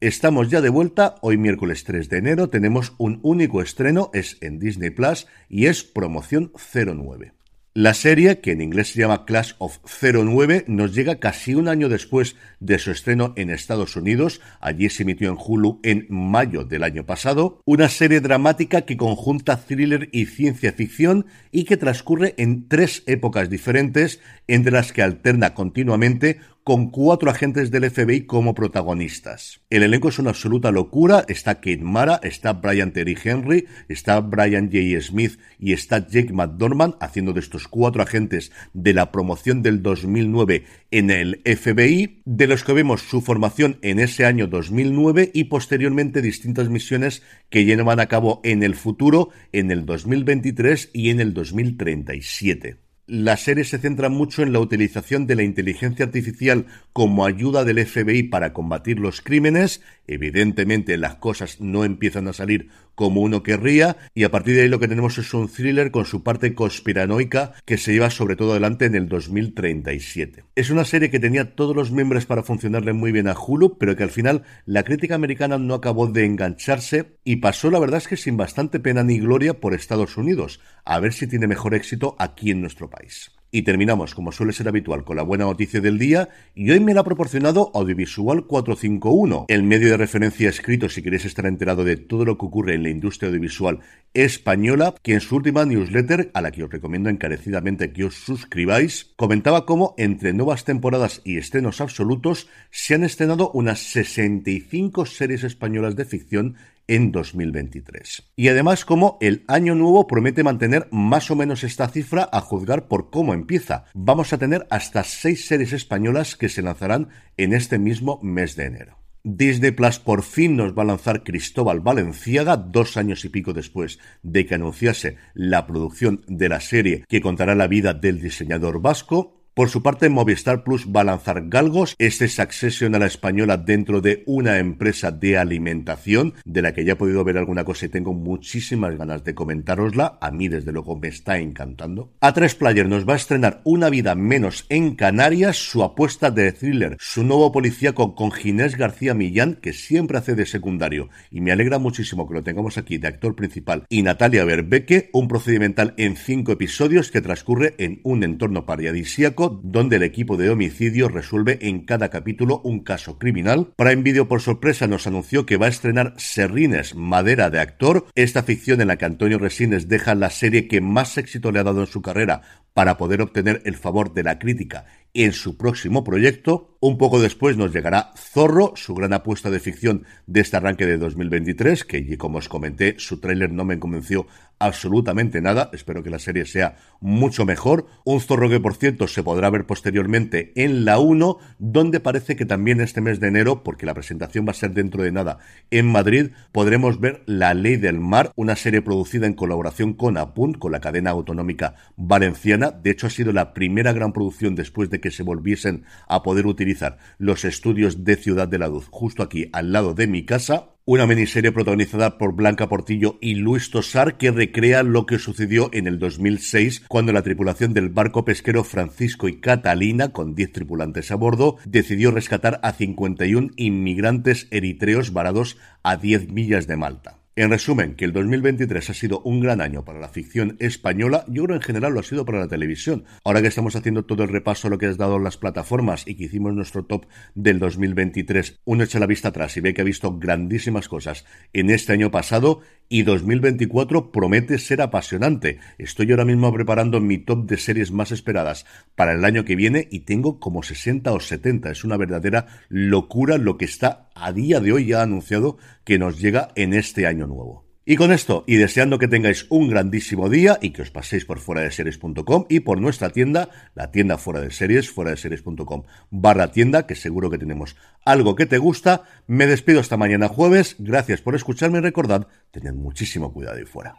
Estamos 0.00 0.48
ya 0.48 0.62
de 0.62 0.70
vuelta, 0.70 1.16
hoy 1.20 1.36
miércoles 1.36 1.84
3 1.84 2.08
de 2.08 2.16
enero 2.16 2.48
tenemos 2.48 2.94
un 2.96 3.20
único 3.22 3.60
estreno, 3.60 4.10
es 4.14 4.38
en 4.40 4.58
Disney 4.58 4.88
Plus 4.88 5.26
y 5.50 5.66
es 5.66 5.84
Promoción 5.84 6.52
09. 6.74 7.34
La 7.72 7.94
serie, 7.94 8.40
que 8.40 8.50
en 8.50 8.62
inglés 8.62 8.88
se 8.88 8.98
llama 8.98 9.24
Clash 9.24 9.52
of 9.58 9.78
09, 10.02 10.64
nos 10.66 10.92
llega 10.92 11.20
casi 11.20 11.54
un 11.54 11.68
año 11.68 11.88
después 11.88 12.34
de 12.58 12.80
su 12.80 12.90
estreno 12.90 13.32
en 13.36 13.48
Estados 13.48 13.94
Unidos. 13.94 14.40
Allí 14.60 14.90
se 14.90 15.04
emitió 15.04 15.30
en 15.30 15.38
Hulu 15.38 15.78
en 15.84 16.04
mayo 16.08 16.64
del 16.64 16.82
año 16.82 17.06
pasado. 17.06 17.60
Una 17.64 17.88
serie 17.88 18.20
dramática 18.20 18.80
que 18.80 18.96
conjunta 18.96 19.56
thriller 19.56 20.08
y 20.10 20.26
ciencia 20.26 20.72
ficción 20.72 21.26
y 21.52 21.62
que 21.62 21.76
transcurre 21.76 22.34
en 22.38 22.66
tres 22.66 23.04
épocas 23.06 23.48
diferentes, 23.48 24.18
entre 24.48 24.72
las 24.72 24.92
que 24.92 25.02
alterna 25.02 25.54
continuamente 25.54 26.40
con 26.70 26.92
cuatro 26.92 27.32
agentes 27.32 27.72
del 27.72 27.90
FBI 27.90 28.26
como 28.26 28.54
protagonistas. 28.54 29.60
El 29.70 29.82
elenco 29.82 30.08
es 30.08 30.20
una 30.20 30.30
absoluta 30.30 30.70
locura. 30.70 31.24
Está 31.26 31.56
Kate 31.56 31.78
Mara, 31.82 32.20
está 32.22 32.52
Brian 32.52 32.92
Terry 32.92 33.18
Henry, 33.24 33.66
está 33.88 34.20
Brian 34.20 34.70
J. 34.70 35.02
Smith 35.02 35.40
y 35.58 35.72
está 35.72 36.06
Jake 36.06 36.32
McDormand 36.32 36.94
haciendo 37.00 37.32
de 37.32 37.40
estos 37.40 37.66
cuatro 37.66 38.04
agentes 38.04 38.52
de 38.72 38.94
la 38.94 39.10
promoción 39.10 39.62
del 39.62 39.82
2009 39.82 40.62
en 40.92 41.10
el 41.10 41.42
FBI, 41.44 42.22
de 42.24 42.46
los 42.46 42.62
que 42.62 42.72
vemos 42.72 43.02
su 43.02 43.20
formación 43.20 43.80
en 43.82 43.98
ese 43.98 44.24
año 44.24 44.46
2009 44.46 45.32
y 45.34 45.44
posteriormente 45.46 46.22
distintas 46.22 46.68
misiones 46.68 47.24
que 47.48 47.64
llevan 47.64 47.98
a 47.98 48.06
cabo 48.06 48.40
en 48.44 48.62
el 48.62 48.76
futuro, 48.76 49.30
en 49.50 49.72
el 49.72 49.86
2023 49.86 50.90
y 50.92 51.10
en 51.10 51.18
el 51.18 51.34
2037. 51.34 52.89
La 53.12 53.36
serie 53.36 53.64
se 53.64 53.78
centra 53.78 54.08
mucho 54.08 54.44
en 54.44 54.52
la 54.52 54.60
utilización 54.60 55.26
de 55.26 55.34
la 55.34 55.42
inteligencia 55.42 56.04
artificial 56.04 56.66
como 56.92 57.26
ayuda 57.26 57.64
del 57.64 57.84
FBI 57.84 58.22
para 58.22 58.52
combatir 58.52 59.00
los 59.00 59.20
crímenes. 59.20 59.82
Evidentemente 60.14 60.96
las 60.96 61.16
cosas 61.16 61.60
no 61.60 61.84
empiezan 61.84 62.28
a 62.28 62.32
salir 62.32 62.68
como 62.94 63.22
uno 63.22 63.42
querría 63.42 63.96
y 64.14 64.24
a 64.24 64.30
partir 64.30 64.54
de 64.56 64.62
ahí 64.62 64.68
lo 64.68 64.78
que 64.78 64.88
tenemos 64.88 65.16
es 65.18 65.32
un 65.32 65.48
thriller 65.48 65.90
con 65.90 66.04
su 66.04 66.22
parte 66.22 66.54
conspiranoica 66.54 67.52
que 67.64 67.78
se 67.78 67.92
lleva 67.92 68.10
sobre 68.10 68.36
todo 68.36 68.50
adelante 68.50 68.84
en 68.84 68.94
el 68.94 69.08
2037. 69.08 70.44
Es 70.54 70.70
una 70.70 70.84
serie 70.84 71.10
que 71.10 71.20
tenía 71.20 71.54
todos 71.54 71.74
los 71.74 71.92
miembros 71.92 72.26
para 72.26 72.42
funcionarle 72.42 72.92
muy 72.92 73.12
bien 73.12 73.28
a 73.28 73.34
Hulu, 73.34 73.78
pero 73.78 73.96
que 73.96 74.02
al 74.02 74.10
final 74.10 74.42
la 74.66 74.82
crítica 74.82 75.14
americana 75.14 75.56
no 75.56 75.74
acabó 75.74 76.08
de 76.08 76.26
engancharse 76.26 77.16
y 77.24 77.36
pasó 77.36 77.70
la 77.70 77.78
verdad 77.78 77.98
es 77.98 78.08
que 78.08 78.16
sin 78.16 78.36
bastante 78.36 78.80
pena 78.80 79.02
ni 79.02 79.18
gloria 79.18 79.60
por 79.60 79.74
Estados 79.74 80.16
Unidos, 80.16 80.60
a 80.84 81.00
ver 81.00 81.12
si 81.12 81.26
tiene 81.26 81.46
mejor 81.46 81.74
éxito 81.74 82.16
aquí 82.18 82.50
en 82.50 82.60
nuestro 82.60 82.90
país. 82.90 83.39
Y 83.52 83.62
terminamos, 83.62 84.14
como 84.14 84.30
suele 84.30 84.52
ser 84.52 84.68
habitual, 84.68 85.04
con 85.04 85.16
la 85.16 85.24
buena 85.24 85.44
noticia 85.44 85.80
del 85.80 85.98
día, 85.98 86.28
y 86.54 86.70
hoy 86.70 86.78
me 86.78 86.94
la 86.94 87.00
ha 87.00 87.04
proporcionado 87.04 87.72
Audiovisual 87.74 88.46
451, 88.46 89.46
el 89.48 89.62
medio 89.64 89.88
de 89.88 89.96
referencia 89.96 90.48
escrito 90.48 90.88
si 90.88 91.02
queréis 91.02 91.24
estar 91.24 91.46
enterado 91.46 91.82
de 91.82 91.96
todo 91.96 92.24
lo 92.24 92.38
que 92.38 92.46
ocurre 92.46 92.74
en 92.74 92.84
la 92.84 92.90
industria 92.90 93.28
audiovisual 93.28 93.80
española, 94.14 94.94
que 95.02 95.14
en 95.14 95.20
su 95.20 95.34
última 95.34 95.64
newsletter, 95.64 96.30
a 96.32 96.42
la 96.42 96.52
que 96.52 96.62
os 96.62 96.70
recomiendo 96.70 97.10
encarecidamente 97.10 97.92
que 97.92 98.04
os 98.04 98.14
suscribáis, 98.14 99.12
comentaba 99.16 99.66
cómo 99.66 99.94
entre 99.98 100.32
nuevas 100.32 100.64
temporadas 100.64 101.20
y 101.24 101.36
estrenos 101.36 101.80
absolutos 101.80 102.48
se 102.70 102.94
han 102.94 103.02
estrenado 103.02 103.50
unas 103.52 103.80
65 103.80 105.06
series 105.06 105.42
españolas 105.42 105.96
de 105.96 106.04
ficción 106.04 106.56
en 106.90 107.12
2023. 107.12 108.32
Y 108.34 108.48
además 108.48 108.84
como 108.84 109.16
el 109.20 109.44
año 109.46 109.76
nuevo 109.76 110.08
promete 110.08 110.42
mantener 110.42 110.88
más 110.90 111.30
o 111.30 111.36
menos 111.36 111.62
esta 111.62 111.88
cifra 111.88 112.28
a 112.32 112.40
juzgar 112.40 112.88
por 112.88 113.10
cómo 113.10 113.32
empieza. 113.32 113.84
Vamos 113.94 114.32
a 114.32 114.38
tener 114.38 114.66
hasta 114.70 115.04
seis 115.04 115.46
series 115.46 115.72
españolas 115.72 116.34
que 116.34 116.48
se 116.48 116.62
lanzarán 116.62 117.08
en 117.36 117.52
este 117.52 117.78
mismo 117.78 118.18
mes 118.24 118.56
de 118.56 118.64
enero. 118.64 118.98
Disney 119.22 119.70
Plus 119.70 120.00
por 120.00 120.24
fin 120.24 120.56
nos 120.56 120.76
va 120.76 120.82
a 120.82 120.86
lanzar 120.86 121.22
Cristóbal 121.22 121.78
Valenciaga 121.78 122.56
dos 122.56 122.96
años 122.96 123.24
y 123.24 123.28
pico 123.28 123.52
después 123.52 124.00
de 124.24 124.46
que 124.46 124.56
anunciase 124.56 125.16
la 125.34 125.66
producción 125.68 126.24
de 126.26 126.48
la 126.48 126.58
serie 126.58 127.04
que 127.06 127.20
contará 127.20 127.54
la 127.54 127.68
vida 127.68 127.94
del 127.94 128.20
diseñador 128.20 128.80
vasco 128.80 129.39
por 129.54 129.68
su 129.68 129.82
parte, 129.82 130.08
Movistar 130.08 130.62
Plus 130.62 130.86
va 130.86 131.00
a 131.00 131.04
lanzar 131.04 131.48
Galgos, 131.48 131.96
este 131.98 132.28
Succession 132.28 132.94
a 132.94 133.00
la 133.00 133.06
española 133.06 133.56
dentro 133.56 134.00
de 134.00 134.22
una 134.26 134.58
empresa 134.58 135.10
de 135.10 135.38
alimentación, 135.38 136.34
de 136.44 136.62
la 136.62 136.72
que 136.72 136.84
ya 136.84 136.92
he 136.92 136.96
podido 136.96 137.24
ver 137.24 137.36
alguna 137.36 137.64
cosa 137.64 137.86
y 137.86 137.88
tengo 137.88 138.12
muchísimas 138.14 138.96
ganas 138.96 139.24
de 139.24 139.34
comentárosla. 139.34 140.18
A 140.20 140.30
mí, 140.30 140.48
desde 140.48 140.70
luego, 140.70 140.96
me 140.96 141.08
está 141.08 141.38
encantando. 141.38 142.12
A3 142.20 142.56
Player 142.56 142.88
nos 142.88 143.08
va 143.08 143.14
a 143.14 143.16
estrenar 143.16 143.60
Una 143.64 143.90
vida 143.90 144.14
menos 144.14 144.66
en 144.68 144.94
Canarias, 144.94 145.56
su 145.56 145.82
apuesta 145.82 146.30
de 146.30 146.52
thriller, 146.52 146.96
su 147.00 147.24
nuevo 147.24 147.50
policíaco 147.50 148.14
con 148.14 148.30
Ginés 148.30 148.76
García 148.76 149.14
Millán, 149.14 149.56
que 149.56 149.72
siempre 149.72 150.18
hace 150.18 150.36
de 150.36 150.46
secundario, 150.46 151.08
y 151.30 151.40
me 151.40 151.50
alegra 151.50 151.78
muchísimo 151.78 152.28
que 152.28 152.34
lo 152.34 152.44
tengamos 152.44 152.78
aquí 152.78 152.98
de 152.98 153.08
actor 153.08 153.34
principal, 153.34 153.84
y 153.88 154.02
Natalia 154.02 154.44
Berbeque, 154.44 155.10
un 155.12 155.26
procedimental 155.26 155.94
en 155.96 156.16
cinco 156.16 156.52
episodios 156.52 157.10
que 157.10 157.20
transcurre 157.20 157.74
en 157.78 158.00
un 158.04 158.22
entorno 158.22 158.64
paradisíaco 158.64 159.39
donde 159.48 159.96
el 159.96 160.02
equipo 160.02 160.36
de 160.36 160.50
homicidio 160.50 161.08
resuelve 161.08 161.58
en 161.62 161.84
cada 161.84 162.10
capítulo 162.10 162.60
un 162.62 162.80
caso 162.80 163.18
criminal. 163.18 163.72
Prime 163.76 164.02
Video 164.02 164.28
por 164.28 164.40
sorpresa 164.40 164.86
nos 164.86 165.06
anunció 165.06 165.46
que 165.46 165.56
va 165.56 165.66
a 165.66 165.70
estrenar 165.70 166.14
Serrines, 166.18 166.94
Madera 166.94 167.50
de 167.50 167.60
Actor, 167.60 168.06
esta 168.14 168.42
ficción 168.42 168.80
en 168.80 168.88
la 168.88 168.96
que 168.96 169.06
Antonio 169.06 169.38
Resines 169.38 169.88
deja 169.88 170.14
la 170.14 170.30
serie 170.30 170.68
que 170.68 170.80
más 170.80 171.16
éxito 171.18 171.50
le 171.50 171.60
ha 171.60 171.64
dado 171.64 171.80
en 171.80 171.86
su 171.86 172.02
carrera 172.02 172.42
para 172.74 172.96
poder 172.96 173.20
obtener 173.20 173.62
el 173.64 173.74
favor 173.74 174.14
de 174.14 174.22
la 174.22 174.38
crítica 174.38 174.86
en 175.12 175.32
su 175.32 175.56
próximo 175.56 176.04
proyecto. 176.04 176.76
Un 176.80 176.98
poco 176.98 177.20
después 177.20 177.56
nos 177.56 177.72
llegará 177.72 178.12
Zorro, 178.16 178.72
su 178.76 178.94
gran 178.94 179.12
apuesta 179.12 179.50
de 179.50 179.60
ficción 179.60 180.04
de 180.26 180.40
este 180.40 180.56
arranque 180.56 180.86
de 180.86 180.98
2023, 180.98 181.84
que 181.84 182.16
como 182.16 182.38
os 182.38 182.48
comenté, 182.48 182.94
su 182.98 183.20
tráiler 183.20 183.50
no 183.50 183.64
me 183.64 183.78
convenció 183.78 184.26
absolutamente 184.60 185.40
nada. 185.40 185.70
Espero 185.72 186.04
que 186.04 186.10
la 186.10 186.20
serie 186.20 186.46
sea 186.46 186.76
mucho 187.00 187.44
mejor. 187.44 187.86
Un 188.04 188.20
zorro 188.20 188.48
que, 188.48 188.60
por 188.60 188.76
cierto, 188.76 189.08
se 189.08 189.24
podrá 189.24 189.50
ver 189.50 189.66
posteriormente 189.66 190.52
en 190.54 190.84
la 190.84 190.98
1, 190.98 191.38
donde 191.58 191.98
parece 191.98 192.36
que 192.36 192.44
también 192.44 192.80
este 192.80 193.00
mes 193.00 193.18
de 193.18 193.28
enero, 193.28 193.64
porque 193.64 193.86
la 193.86 193.94
presentación 193.94 194.46
va 194.46 194.52
a 194.52 194.54
ser 194.54 194.72
dentro 194.72 195.02
de 195.02 195.10
nada 195.10 195.38
en 195.70 195.90
Madrid, 195.90 196.30
podremos 196.52 197.00
ver 197.00 197.22
La 197.26 197.54
Ley 197.54 197.76
del 197.76 197.98
Mar, 197.98 198.32
una 198.36 198.54
serie 198.54 198.82
producida 198.82 199.26
en 199.26 199.34
colaboración 199.34 199.94
con 199.94 200.16
Apunt, 200.18 200.58
con 200.58 200.72
la 200.72 200.80
cadena 200.80 201.10
autonómica 201.10 201.74
valenciana. 201.96 202.70
De 202.70 202.90
hecho, 202.90 203.06
ha 203.06 203.10
sido 203.10 203.32
la 203.32 203.54
primera 203.54 203.92
gran 203.92 204.12
producción 204.12 204.54
después 204.54 204.90
de 204.90 205.00
que 205.00 205.10
se 205.10 205.22
volviesen 205.22 205.84
a 206.06 206.22
poder 206.22 206.46
utilizar 206.46 206.98
los 207.18 207.44
estudios 207.44 208.04
de 208.04 208.16
Ciudad 208.16 208.46
de 208.46 208.58
la 208.58 208.68
Luz, 208.68 208.88
justo 208.90 209.22
aquí 209.22 209.48
al 209.52 209.72
lado 209.72 209.94
de 209.94 210.06
mi 210.06 210.26
casa 210.26 210.74
una 210.84 211.06
miniserie 211.06 211.52
protagonizada 211.52 212.18
por 212.18 212.34
Blanca 212.34 212.68
Portillo 212.68 213.18
y 213.20 213.34
Luis 213.34 213.70
Tosar 213.70 214.16
que 214.16 214.30
recrea 214.30 214.82
lo 214.82 215.06
que 215.06 215.18
sucedió 215.18 215.70
en 215.72 215.86
el 215.86 215.98
2006 215.98 216.84
cuando 216.88 217.12
la 217.12 217.22
tripulación 217.22 217.74
del 217.74 217.90
barco 217.90 218.24
pesquero 218.24 218.64
Francisco 218.64 219.28
y 219.28 219.40
Catalina, 219.40 220.08
con 220.08 220.34
10 220.34 220.52
tripulantes 220.52 221.10
a 221.10 221.16
bordo, 221.16 221.56
decidió 221.64 222.10
rescatar 222.10 222.60
a 222.62 222.72
51 222.72 223.50
inmigrantes 223.56 224.48
eritreos 224.50 225.12
varados 225.12 225.58
a 225.82 225.96
10 225.96 226.32
millas 226.32 226.66
de 226.66 226.76
Malta. 226.76 227.19
En 227.40 227.48
resumen, 227.48 227.94
que 227.94 228.04
el 228.04 228.12
2023 228.12 228.90
ha 228.90 228.92
sido 228.92 229.22
un 229.22 229.40
gran 229.40 229.62
año 229.62 229.82
para 229.82 229.98
la 229.98 230.10
ficción 230.10 230.58
española, 230.58 231.24
yo 231.26 231.44
creo 231.44 231.56
en 231.56 231.62
general 231.62 231.94
lo 231.94 232.00
ha 232.00 232.02
sido 232.02 232.26
para 232.26 232.40
la 232.40 232.48
televisión. 232.48 233.04
Ahora 233.24 233.40
que 233.40 233.48
estamos 233.48 233.74
haciendo 233.76 234.04
todo 234.04 234.24
el 234.24 234.28
repaso 234.28 234.66
a 234.66 234.70
lo 234.70 234.76
que 234.76 234.84
has 234.84 234.98
dado 234.98 235.18
las 235.18 235.38
plataformas 235.38 236.06
y 236.06 236.16
que 236.16 236.24
hicimos 236.24 236.52
nuestro 236.52 236.84
top 236.84 237.06
del 237.34 237.58
2023, 237.58 238.60
uno 238.66 238.84
echa 238.84 238.98
la 238.98 239.06
vista 239.06 239.28
atrás 239.28 239.56
y 239.56 239.62
ve 239.62 239.72
que 239.72 239.80
ha 239.80 239.84
visto 239.84 240.18
grandísimas 240.18 240.86
cosas 240.86 241.24
en 241.54 241.70
este 241.70 241.94
año 241.94 242.10
pasado 242.10 242.60
y 242.90 243.04
2024 243.04 244.12
promete 244.12 244.58
ser 244.58 244.82
apasionante. 244.82 245.60
Estoy 245.78 246.10
ahora 246.10 246.26
mismo 246.26 246.52
preparando 246.52 247.00
mi 247.00 247.16
top 247.16 247.48
de 247.48 247.56
series 247.56 247.90
más 247.90 248.12
esperadas 248.12 248.66
para 248.96 249.12
el 249.14 249.24
año 249.24 249.46
que 249.46 249.56
viene 249.56 249.88
y 249.90 250.00
tengo 250.00 250.40
como 250.40 250.62
60 250.62 251.10
o 251.10 251.20
70. 251.20 251.70
Es 251.70 251.84
una 251.84 251.96
verdadera 251.96 252.48
locura 252.68 253.38
lo 253.38 253.56
que 253.56 253.64
está 253.64 254.09
a 254.14 254.32
día 254.32 254.60
de 254.60 254.72
hoy 254.72 254.86
ya 254.86 255.02
anunciado 255.02 255.58
que 255.84 255.98
nos 255.98 256.18
llega 256.18 256.48
en 256.54 256.74
este 256.74 257.06
año 257.06 257.26
nuevo. 257.26 257.70
Y 257.84 257.96
con 257.96 258.12
esto, 258.12 258.44
y 258.46 258.56
deseando 258.56 258.98
que 258.98 259.08
tengáis 259.08 259.46
un 259.48 259.68
grandísimo 259.68 260.28
día 260.28 260.58
y 260.60 260.70
que 260.70 260.82
os 260.82 260.90
paséis 260.90 261.24
por 261.24 261.40
fuera 261.40 261.62
de 261.62 261.72
series.com 261.72 262.44
y 262.48 262.60
por 262.60 262.80
nuestra 262.80 263.10
tienda, 263.10 263.48
la 263.74 263.90
tienda 263.90 264.16
fuera 264.16 264.40
de 264.40 264.52
series, 264.52 264.90
fuera 264.90 265.10
de 265.10 265.16
series.com 265.16 265.82
barra 266.10 266.52
tienda, 266.52 266.86
que 266.86 266.94
seguro 266.94 267.30
que 267.30 267.38
tenemos 267.38 267.76
algo 268.04 268.36
que 268.36 268.46
te 268.46 268.58
gusta. 268.58 269.02
Me 269.26 269.48
despido 269.48 269.80
hasta 269.80 269.96
mañana 269.96 270.28
jueves. 270.28 270.76
Gracias 270.78 271.20
por 271.20 271.34
escucharme 271.34 271.78
y 271.78 271.82
recordad, 271.82 272.28
tened 272.52 272.74
muchísimo 272.74 273.32
cuidado 273.32 273.56
ahí 273.56 273.64
fuera. 273.64 273.96